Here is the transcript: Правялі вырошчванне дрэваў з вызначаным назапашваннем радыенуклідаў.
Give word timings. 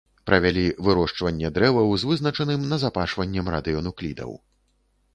Правялі 0.27 0.63
вырошчванне 0.87 1.51
дрэваў 1.59 1.93
з 2.05 2.09
вызначаным 2.13 2.67
назапашваннем 2.73 3.55
радыенуклідаў. 3.59 4.31